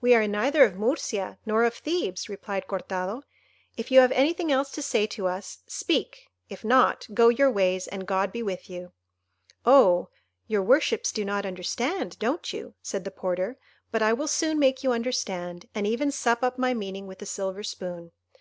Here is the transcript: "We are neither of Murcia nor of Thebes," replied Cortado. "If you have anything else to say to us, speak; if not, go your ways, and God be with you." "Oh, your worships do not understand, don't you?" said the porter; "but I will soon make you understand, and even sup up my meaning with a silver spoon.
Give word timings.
"We 0.00 0.14
are 0.16 0.26
neither 0.26 0.64
of 0.64 0.74
Murcia 0.74 1.38
nor 1.46 1.62
of 1.62 1.74
Thebes," 1.74 2.28
replied 2.28 2.66
Cortado. 2.66 3.22
"If 3.76 3.92
you 3.92 4.00
have 4.00 4.10
anything 4.10 4.50
else 4.50 4.72
to 4.72 4.82
say 4.82 5.06
to 5.06 5.28
us, 5.28 5.58
speak; 5.68 6.26
if 6.48 6.64
not, 6.64 7.06
go 7.14 7.28
your 7.28 7.52
ways, 7.52 7.86
and 7.86 8.04
God 8.04 8.32
be 8.32 8.42
with 8.42 8.68
you." 8.68 8.90
"Oh, 9.64 10.08
your 10.48 10.62
worships 10.64 11.12
do 11.12 11.24
not 11.24 11.46
understand, 11.46 12.18
don't 12.18 12.52
you?" 12.52 12.74
said 12.82 13.04
the 13.04 13.12
porter; 13.12 13.58
"but 13.92 14.02
I 14.02 14.12
will 14.12 14.26
soon 14.26 14.58
make 14.58 14.82
you 14.82 14.90
understand, 14.92 15.66
and 15.72 15.86
even 15.86 16.10
sup 16.10 16.42
up 16.42 16.58
my 16.58 16.74
meaning 16.74 17.06
with 17.06 17.22
a 17.22 17.26
silver 17.26 17.62
spoon. 17.62 18.10